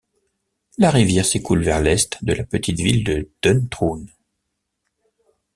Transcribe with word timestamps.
La 0.79 0.89
rivière 0.89 1.23
s’écoule 1.23 1.61
vers 1.61 1.79
l’est 1.79 2.25
de 2.25 2.33
la 2.33 2.43
petite 2.43 2.77
ville 2.79 3.03
de 3.03 3.29
Duntroon. 3.43 4.07